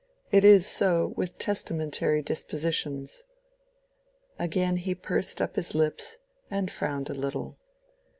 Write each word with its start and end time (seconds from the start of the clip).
It 0.31 0.43
is 0.43 0.65
so, 0.65 1.13
with 1.15 1.37
testamentary 1.37 2.23
dispositions." 2.23 3.21
Again 4.39 4.77
he 4.77 4.95
pursed 4.95 5.39
up 5.39 5.55
his 5.57 5.75
lips 5.75 6.17
and 6.49 6.71
frowned 6.71 7.11
a 7.11 7.13
little. 7.13 7.59